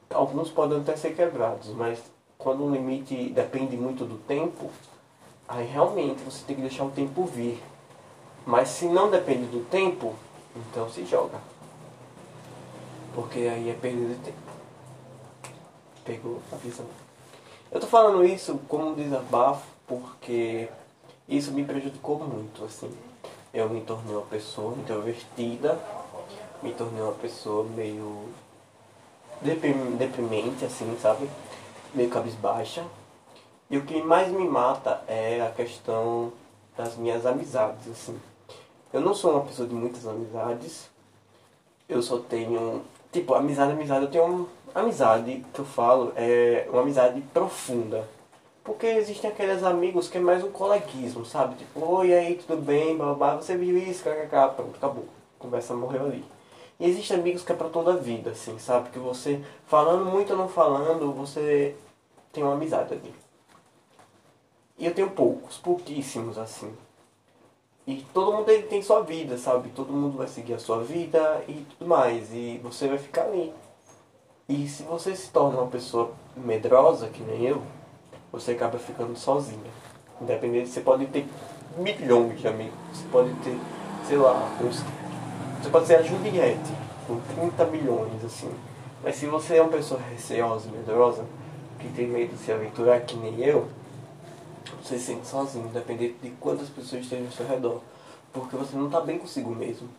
alguns 0.10 0.50
podem 0.50 0.80
até 0.80 0.96
ser 0.96 1.14
quebrados, 1.14 1.70
mas 1.70 2.02
quando 2.38 2.64
o 2.64 2.72
limite 2.72 3.30
depende 3.32 3.76
muito 3.76 4.06
do 4.06 4.18
tempo, 4.20 4.72
aí 5.48 5.66
realmente 5.66 6.24
você 6.24 6.44
tem 6.46 6.56
que 6.56 6.62
deixar 6.62 6.86
o 6.86 6.92
tempo 6.92 7.26
vir. 7.26 7.62
Mas 8.46 8.70
se 8.70 8.86
não 8.86 9.12
depende 9.12 9.46
do 9.48 9.66
tempo, 9.66 10.16
então 10.56 10.90
se 10.90 11.06
joga. 11.06 11.40
Porque 13.14 13.40
aí 13.40 13.70
é 13.70 13.74
perda 13.74 14.14
de 14.14 14.16
tempo. 14.16 14.55
Pegou 16.06 16.40
a 16.52 16.56
visão. 16.56 16.86
Eu 17.72 17.82
tô 17.82 17.88
falando 17.88 18.24
isso 18.24 18.58
como 18.70 18.92
um 18.92 18.94
desabafo 18.94 19.66
porque 19.88 20.70
isso 21.28 21.52
me 21.52 21.66
prejudicou 21.66 22.20
muito, 22.20 22.64
assim. 22.64 22.90
Eu 23.54 23.70
me 23.70 23.82
tornei 23.82 24.16
uma 24.16 24.26
pessoa 24.26 24.78
introvertida, 24.78 25.80
me 26.62 26.74
tornei 26.74 27.02
uma 27.02 27.14
pessoa 27.14 27.66
meio 27.66 28.30
deprimente, 29.42 30.64
assim, 30.64 30.98
sabe? 31.02 31.30
Meio 31.94 32.10
cabisbaixa. 32.10 32.86
E 33.70 33.78
o 33.78 33.86
que 33.86 34.02
mais 34.02 34.32
me 34.32 34.48
mata 34.48 35.04
é 35.08 35.42
a 35.42 35.50
questão 35.52 36.32
das 36.78 36.96
minhas 36.96 37.26
amizades, 37.26 37.88
assim. 37.88 38.20
Eu 38.94 39.02
não 39.02 39.14
sou 39.14 39.32
uma 39.32 39.46
pessoa 39.46 39.68
de 39.68 39.74
muitas 39.74 40.06
amizades. 40.06 40.90
Eu 41.90 42.02
só 42.02 42.20
tenho. 42.20 42.84
Tipo, 43.16 43.34
amizade, 43.34 43.72
amizade. 43.72 44.04
Eu 44.04 44.12
tenho 44.12 44.26
uma 44.26 44.48
amizade 44.74 45.46
que 45.54 45.60
eu 45.60 45.64
falo, 45.64 46.12
é 46.18 46.68
uma 46.70 46.82
amizade 46.82 47.22
profunda. 47.34 48.06
Porque 48.62 48.86
existem 48.88 49.30
aqueles 49.30 49.64
amigos 49.64 50.10
que 50.10 50.18
é 50.18 50.20
mais 50.20 50.44
um 50.44 50.52
coleguismo, 50.52 51.24
sabe? 51.24 51.56
Tipo, 51.56 51.80
oi, 51.80 52.14
aí, 52.14 52.36
tudo 52.36 52.62
bem, 52.62 52.98
babá, 52.98 53.36
você 53.36 53.56
viu 53.56 53.78
isso, 53.78 54.04
kkk, 54.04 54.56
pronto, 54.58 54.76
acabou. 54.76 55.06
Conversa 55.40 55.74
morreu 55.74 56.08
ali. 56.08 56.26
E 56.78 56.90
existem 56.90 57.18
amigos 57.18 57.42
que 57.42 57.54
é 57.54 57.56
pra 57.56 57.70
toda 57.70 57.94
a 57.94 57.96
vida, 57.96 58.32
assim, 58.32 58.60
sabe? 58.60 58.90
Que 58.90 59.00
você, 59.00 59.42
falando 59.66 60.04
muito 60.04 60.34
ou 60.34 60.38
não 60.38 60.50
falando, 60.50 61.14
você 61.14 61.74
tem 62.34 62.44
uma 62.44 62.56
amizade 62.56 62.96
ali. 62.96 63.16
E 64.78 64.86
eu 64.86 64.94
tenho 64.94 65.10
poucos, 65.12 65.58
pouquíssimos 65.58 66.38
assim. 66.38 66.76
E 67.88 68.04
todo 68.14 68.32
mundo 68.32 68.46
tem, 68.46 68.64
tem 68.64 68.82
sua 68.82 69.02
vida, 69.02 69.38
sabe? 69.38 69.70
Todo 69.70 69.94
mundo 69.94 70.18
vai 70.18 70.28
seguir 70.28 70.56
a 70.56 70.60
sua 70.60 70.84
vida 70.84 71.44
e 71.48 71.66
tudo 71.70 71.88
mais. 71.88 72.34
E 72.34 72.60
você 72.64 72.88
vai 72.88 72.98
ficar 72.98 73.24
ali. 73.24 73.54
E 74.50 74.68
se 74.68 74.84
você 74.84 75.16
se 75.16 75.30
torna 75.30 75.60
uma 75.60 75.68
pessoa 75.68 76.12
medrosa, 76.36 77.08
que 77.08 77.22
nem 77.22 77.46
eu, 77.46 77.62
você 78.32 78.52
acaba 78.52 78.80
ficando 78.80 79.16
sozinha. 79.16 79.72
Independente, 80.20 80.70
você 80.70 80.82
pode 80.82 81.06
ter 81.08 81.28
milhões 81.78 82.40
de 82.40 82.48
amigos. 82.48 82.74
Você 82.94 83.08
pode 83.12 83.34
ter, 83.36 83.58
sei 84.08 84.18
lá, 84.18 84.34
uns, 84.64 84.84
você 85.62 85.70
pode 85.70 85.88
ser 85.88 85.96
a 85.96 86.02
Juliette, 86.02 86.72
com 87.08 87.20
30 87.36 87.66
milhões, 87.66 88.24
assim. 88.24 88.52
Mas 89.04 89.16
se 89.16 89.28
você 89.28 89.58
é 89.58 89.62
uma 89.62 89.72
pessoa 89.72 90.00
receosa, 90.12 90.70
medrosa, 90.72 91.24
que 91.80 91.88
tem 91.90 92.08
medo 92.08 92.36
de 92.36 92.40
se 92.40 92.52
aventurar, 92.52 93.02
que 93.02 93.16
nem 93.16 93.40
eu, 93.42 93.68
você 94.72 94.98
se 94.98 95.06
sente 95.06 95.28
sozinho, 95.28 95.68
independente 95.68 96.16
de 96.22 96.30
quantas 96.32 96.70
pessoas 96.70 97.04
estejam 97.04 97.26
ao 97.26 97.32
seu 97.32 97.48
redor. 97.48 97.82
Porque 98.32 98.56
você 98.56 98.76
não 98.76 98.88
está 98.88 99.02
bem 99.02 99.18
consigo 99.18 99.54
mesmo. 99.56 99.90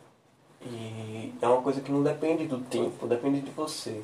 E 0.63 1.35
é 1.41 1.47
uma 1.47 1.63
coisa 1.63 1.81
que 1.81 1.93
não 1.93 2.03
depende 2.03 2.47
do 2.47 2.59
tempo, 2.59 3.07
depende 3.07 3.41
de 3.41 3.51
você. 3.51 4.03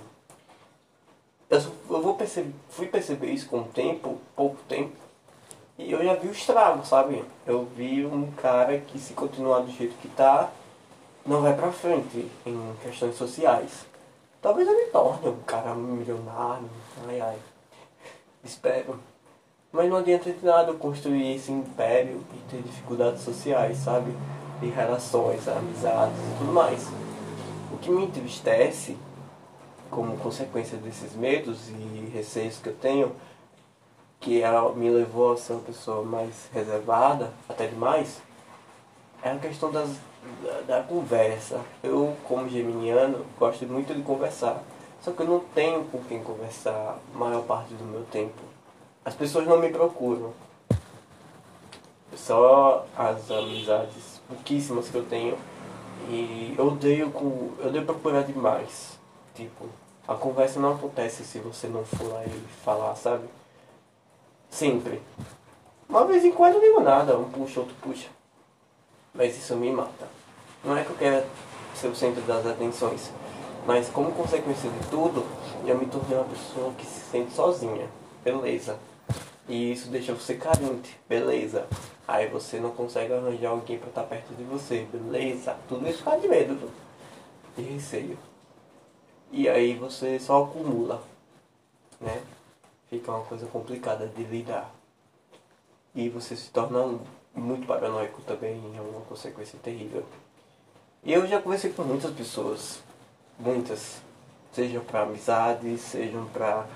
Eu, 1.50 1.60
eu 1.90 2.02
vou 2.02 2.14
perceber, 2.14 2.54
fui 2.70 2.86
perceber 2.86 3.30
isso 3.30 3.48
com 3.48 3.60
o 3.60 3.64
tempo, 3.64 4.18
pouco 4.34 4.56
tempo, 4.68 4.96
e 5.78 5.90
eu 5.90 6.02
já 6.04 6.14
vi 6.14 6.28
o 6.28 6.32
estrago, 6.32 6.84
sabe? 6.86 7.24
Eu 7.46 7.64
vi 7.76 8.06
um 8.06 8.30
cara 8.32 8.78
que 8.78 8.98
se 8.98 9.14
continuar 9.14 9.60
do 9.60 9.72
jeito 9.72 9.94
que 10.00 10.08
tá, 10.08 10.50
não 11.26 11.42
vai 11.42 11.54
pra 11.54 11.72
frente 11.72 12.30
em 12.46 12.74
questões 12.82 13.16
sociais. 13.16 13.84
Talvez 14.40 14.66
eu 14.66 14.76
me 14.76 14.86
torne 14.90 15.28
um 15.28 15.40
cara 15.42 15.74
milionário, 15.74 16.70
ai 17.06 17.20
ai. 17.20 17.38
Espero. 18.44 18.98
Mas 19.72 19.88
não 19.88 19.96
adianta 19.96 20.30
de 20.30 20.44
nada 20.44 20.74
construir 20.74 21.34
esse 21.34 21.50
império 21.50 22.20
e 22.34 22.50
ter 22.50 22.60
dificuldades 22.60 23.22
sociais, 23.22 23.78
sabe? 23.78 24.14
De 24.60 24.68
relações, 24.68 25.48
amizades 25.48 26.14
e 26.14 26.38
tudo 26.38 26.52
mais. 26.52 26.86
O 27.72 27.78
que 27.78 27.90
me 27.90 28.04
entristece, 28.04 28.98
como 29.90 30.18
consequência 30.18 30.76
desses 30.76 31.14
medos 31.14 31.70
e 31.70 32.10
receios 32.12 32.58
que 32.58 32.68
eu 32.68 32.74
tenho, 32.74 33.12
que 34.20 34.42
me 34.76 34.90
levou 34.90 35.32
a 35.32 35.36
ser 35.38 35.54
uma 35.54 35.62
pessoa 35.62 36.04
mais 36.04 36.50
reservada, 36.52 37.32
até 37.48 37.66
demais, 37.66 38.20
é 39.22 39.30
a 39.30 39.38
questão 39.38 39.72
das, 39.72 39.88
da, 40.42 40.60
da 40.66 40.82
conversa. 40.82 41.58
Eu, 41.82 42.14
como 42.24 42.46
geminiano, 42.46 43.24
gosto 43.38 43.64
muito 43.64 43.94
de 43.94 44.02
conversar. 44.02 44.62
Só 45.00 45.12
que 45.12 45.22
eu 45.22 45.26
não 45.26 45.40
tenho 45.40 45.82
com 45.86 45.98
quem 46.04 46.22
conversar 46.22 46.98
a 47.14 47.18
maior 47.18 47.42
parte 47.44 47.72
do 47.72 47.84
meu 47.84 48.04
tempo 48.04 48.51
as 49.04 49.14
pessoas 49.14 49.46
não 49.46 49.58
me 49.58 49.68
procuram. 49.70 50.32
Só 52.14 52.86
as 52.96 53.30
amizades 53.30 54.20
pouquíssimas 54.28 54.88
que 54.88 54.96
eu 54.96 55.04
tenho. 55.04 55.36
E 56.08 56.54
eu 56.58 56.66
odeio, 56.66 57.12
eu 57.60 57.66
odeio 57.66 57.84
procurar 57.84 58.22
demais. 58.22 58.98
Tipo, 59.34 59.66
a 60.06 60.14
conversa 60.14 60.60
não 60.60 60.74
acontece 60.74 61.24
se 61.24 61.38
você 61.38 61.68
não 61.68 61.84
for 61.84 62.12
lá 62.12 62.24
e 62.24 62.30
falar, 62.64 62.94
sabe? 62.96 63.28
Sempre. 64.50 65.00
Uma 65.88 66.04
vez 66.06 66.24
em 66.24 66.32
quando 66.32 66.54
eu 66.54 66.60
digo 66.60 66.80
nada, 66.80 67.16
um 67.16 67.30
puxa, 67.30 67.60
outro 67.60 67.74
puxa. 67.80 68.08
Mas 69.14 69.36
isso 69.36 69.54
me 69.56 69.70
mata. 69.70 70.08
Não 70.64 70.76
é 70.76 70.84
que 70.84 70.90
eu 70.90 70.96
quero 70.96 71.26
ser 71.74 71.88
o 71.88 71.96
centro 71.96 72.22
das 72.22 72.46
atenções. 72.46 73.10
Mas 73.66 73.88
como 73.88 74.12
consequência 74.12 74.70
de 74.70 74.86
tudo, 74.88 75.24
eu 75.64 75.78
me 75.78 75.86
tornei 75.86 76.16
uma 76.16 76.24
pessoa 76.24 76.72
que 76.74 76.84
se 76.84 77.00
sente 77.10 77.32
sozinha. 77.32 77.88
Beleza. 78.24 78.78
E 79.52 79.70
isso 79.70 79.90
deixa 79.90 80.14
você 80.14 80.34
carente, 80.36 80.98
beleza. 81.06 81.66
Aí 82.08 82.26
você 82.26 82.58
não 82.58 82.70
consegue 82.70 83.12
arranjar 83.12 83.50
alguém 83.50 83.78
para 83.78 83.90
estar 83.90 84.00
tá 84.00 84.06
perto 84.06 84.34
de 84.34 84.42
você, 84.44 84.86
beleza. 84.90 85.54
Tudo 85.68 85.86
isso 85.86 86.02
faz 86.02 86.22
de 86.22 86.26
medo, 86.26 86.70
de 87.54 87.62
receio. 87.62 88.16
E 89.30 89.46
aí 89.50 89.74
você 89.74 90.18
só 90.18 90.44
acumula, 90.44 91.02
né? 92.00 92.22
Fica 92.88 93.12
uma 93.12 93.26
coisa 93.26 93.44
complicada 93.44 94.06
de 94.06 94.22
lidar. 94.22 94.74
E 95.94 96.08
você 96.08 96.34
se 96.34 96.50
torna 96.50 96.98
muito 97.34 97.66
paranoico 97.66 98.22
também, 98.22 98.58
é 98.74 98.80
uma 98.80 99.02
consequência 99.02 99.58
terrível. 99.62 100.02
E 101.04 101.12
eu 101.12 101.26
já 101.26 101.42
conversei 101.42 101.74
com 101.74 101.82
muitas 101.82 102.14
pessoas, 102.14 102.80
muitas, 103.38 104.00
sejam 104.50 104.82
para 104.82 105.02
amizades, 105.02 105.82
sejam 105.82 106.24
para 106.28 106.66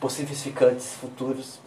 possíveis 0.00 0.42
ficantes 0.42 0.94
futuros, 0.94 1.60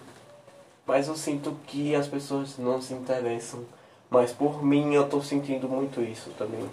mas 0.89 1.07
eu 1.07 1.15
sinto 1.15 1.55
que 1.67 1.93
as 1.93 2.07
pessoas 2.07 2.57
não 2.57 2.81
se 2.81 2.95
interessam. 2.95 3.63
Mas 4.09 4.31
por 4.31 4.65
mim 4.65 4.95
eu 4.95 5.07
tô 5.07 5.21
sentindo 5.21 5.69
muito 5.69 6.01
isso 6.01 6.31
também. 6.31 6.67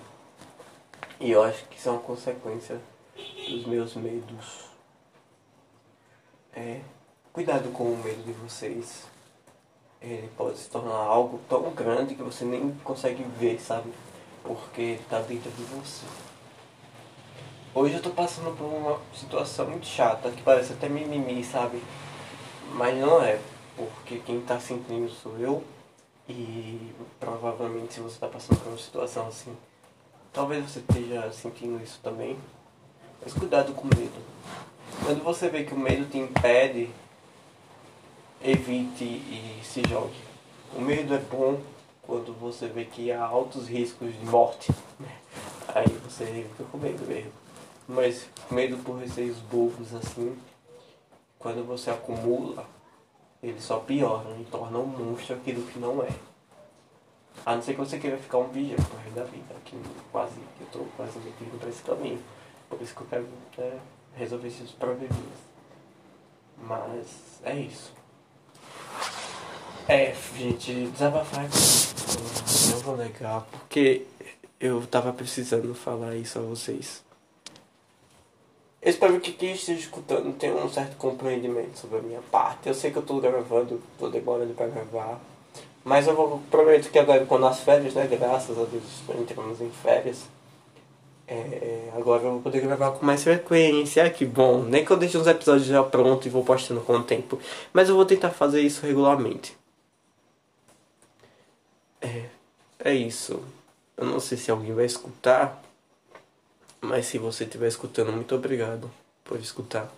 E 1.20 1.31
eu 1.31 1.42
acho 1.42 1.66
que 1.66 1.76
isso 1.76 1.90
é 1.90 1.92
uma 1.92 2.00
consequência 2.00 2.81
dos 3.46 3.66
meus 3.66 3.94
medos. 3.94 4.70
É, 6.55 6.81
cuidado 7.31 7.70
com 7.72 7.92
o 7.92 7.96
medo 7.98 8.22
de 8.22 8.33
vocês. 8.33 9.05
Ele 10.00 10.31
pode 10.35 10.57
se 10.57 10.70
tornar 10.70 10.96
algo 10.96 11.38
tão 11.46 11.70
grande 11.72 12.14
que 12.14 12.22
você 12.22 12.46
nem 12.46 12.70
consegue 12.83 13.22
ver, 13.38 13.61
sabe? 13.61 13.92
Porque 14.42 14.98
tá 15.11 15.20
dentro 15.20 15.50
de 15.50 15.62
você. 15.64 16.07
Hoje 17.74 17.96
eu 17.96 18.02
tô 18.02 18.09
passando 18.09 18.57
por 18.57 18.64
uma 18.64 18.98
situação 19.14 19.68
muito 19.68 19.85
chata, 19.85 20.31
que 20.31 20.40
parece 20.40 20.72
até 20.72 20.88
mimimi, 20.88 21.44
sabe? 21.44 21.83
Mas 22.72 22.98
não 22.98 23.22
é 23.22 23.38
porque 23.76 24.18
quem 24.20 24.40
está 24.40 24.58
sentindo 24.58 25.10
sou 25.10 25.38
eu 25.38 25.62
e 26.28 26.92
provavelmente 27.20 27.94
se 27.94 28.00
você 28.00 28.14
está 28.14 28.26
passando 28.26 28.58
por 28.58 28.68
uma 28.68 28.78
situação 28.78 29.28
assim, 29.28 29.56
talvez 30.32 30.64
você 30.64 30.80
esteja 30.80 31.30
sentindo 31.32 31.82
isso 31.82 32.00
também. 32.02 32.36
Mas 33.22 33.32
cuidado 33.32 33.72
com 33.74 33.82
o 33.82 33.96
medo. 33.96 34.20
Quando 35.04 35.22
você 35.22 35.48
vê 35.48 35.64
que 35.64 35.74
o 35.74 35.78
medo 35.78 36.08
te 36.10 36.18
impede, 36.18 36.90
evite 38.42 39.04
e 39.04 39.60
se 39.62 39.82
jogue. 39.88 40.20
O 40.74 40.80
medo 40.80 41.14
é 41.14 41.18
bom 41.18 41.60
quando 42.02 42.32
você 42.38 42.68
vê 42.68 42.84
que 42.84 43.10
há 43.10 43.24
altos 43.24 43.68
riscos 43.68 44.12
de 44.12 44.24
morte. 44.24 44.72
Né? 44.98 45.16
Aí 45.68 45.86
você 46.04 46.24
fica 46.26 46.64
com 46.70 46.78
medo 46.78 47.04
mesmo. 47.06 47.32
Mas 47.88 48.26
medo 48.50 48.76
por 48.78 48.98
receios 48.98 49.38
bobos 49.38 49.94
assim, 49.94 50.36
quando 51.38 51.64
você 51.64 51.90
acumula 51.90 52.66
eles 53.42 53.62
só 53.62 53.79
pioram 53.79 54.40
e 54.40 54.44
tornam 54.44 54.83
um 54.83 54.87
monstro 54.87 55.37
aquilo 55.37 55.62
que 55.66 55.79
não 55.79 56.03
é. 56.03 56.09
A 57.44 57.55
não 57.55 57.62
ser 57.62 57.75
que 57.75 57.81
você 57.81 57.99
queira 57.99 58.16
ficar 58.16 58.38
um 58.38 58.49
vigia 58.49 58.77
pro 58.77 58.96
resto 58.99 59.14
da 59.14 59.25
vida, 59.25 59.55
que 59.64 59.77
quase, 60.11 60.35
eu 60.61 60.66
tô 60.72 60.81
quase 60.96 61.18
metido 61.18 61.59
pra 61.59 61.68
esse 61.68 61.83
caminho. 61.83 62.20
Por 62.68 62.81
isso 62.81 62.94
que 62.94 63.03
eu 63.03 63.07
quero 63.07 63.29
é, 63.59 63.79
resolver 64.16 64.49
esses 64.49 64.72
problemas. 64.72 65.16
Mas 66.59 67.40
é 67.44 67.55
isso. 67.57 67.92
É, 69.87 70.12
gente, 70.37 70.88
desabafar 70.88 71.44
é 71.44 71.49
não 72.72 72.79
vou 72.81 72.96
negar, 72.96 73.42
porque 73.42 74.07
eu 74.59 74.85
tava 74.87 75.12
precisando 75.12 75.72
falar 75.75 76.16
isso 76.16 76.38
a 76.38 76.42
vocês. 76.42 77.06
Espero 78.87 79.18
que 79.18 79.33
quem 79.33 79.51
esteja 79.51 79.81
escutando 79.81 80.33
tenha 80.35 80.55
um 80.55 80.70
certo 80.70 80.96
compreendimento 80.96 81.77
sobre 81.77 81.99
a 81.99 82.03
minha 82.03 82.20
parte. 82.31 82.68
Eu 82.68 82.75
sei 82.75 82.92
que 82.92 82.96
eu 82.96 83.03
estou 83.03 83.20
gravando, 83.20 83.83
estou 83.92 84.09
demorando 84.09 84.55
para 84.55 84.68
gravar. 84.68 85.20
Mas 85.83 86.07
eu 86.07 86.14
vou, 86.14 86.40
prometo 86.49 86.88
que 86.88 86.96
agora, 86.96 87.27
quando 87.27 87.46
as 87.46 87.59
férias, 87.59 87.94
né? 87.94 88.07
Graças 88.07 88.57
a 88.57 88.64
Deus, 88.64 88.85
entramos 89.20 89.61
em 89.61 89.70
férias. 89.70 90.29
É, 91.27 91.90
agora 91.96 92.22
eu 92.22 92.31
vou 92.35 92.40
poder 92.42 92.61
gravar 92.61 92.92
com 92.92 93.05
mais 93.05 93.25
frequência. 93.25 94.09
Que 94.09 94.25
bom. 94.25 94.62
Nem 94.62 94.85
que 94.85 94.92
eu 94.92 94.96
deixe 94.96 95.18
uns 95.18 95.27
episódios 95.27 95.66
já 95.66 95.83
prontos 95.83 96.27
e 96.27 96.31
vou 96.31 96.44
postando 96.44 96.81
com 96.81 96.92
o 96.92 97.03
tempo. 97.03 97.40
Mas 97.72 97.88
eu 97.88 97.96
vou 97.96 98.07
tentar 98.07 98.31
fazer 98.31 98.61
isso 98.61 98.87
regularmente. 98.87 99.57
É, 102.01 102.27
é 102.85 102.94
isso. 102.94 103.42
Eu 103.96 104.07
não 104.07 104.20
sei 104.20 104.38
se 104.38 104.49
alguém 104.49 104.72
vai 104.72 104.85
escutar. 104.85 105.65
Mas 106.87 107.07
se 107.07 107.18
você 107.18 107.42
estiver 107.42 107.66
escutando, 107.66 108.12
muito 108.12 108.33
obrigado 108.33 108.88
por 109.25 109.40
escutar. 109.40 109.92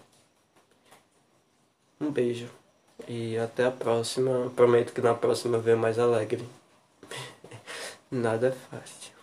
Um 2.00 2.10
beijo. 2.10 2.48
E 3.06 3.36
até 3.36 3.66
a 3.66 3.70
próxima. 3.70 4.50
Prometo 4.56 4.94
que 4.94 5.02
na 5.02 5.14
próxima 5.14 5.58
venho 5.58 5.76
mais 5.76 5.98
alegre. 5.98 6.48
Nada 8.10 8.48
é 8.48 8.52
fácil. 8.52 9.17